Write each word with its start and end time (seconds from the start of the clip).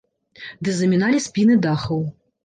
Ды 0.67 0.71
заміналі 0.77 1.19
спіны 1.25 1.57
дахаў. 1.67 2.01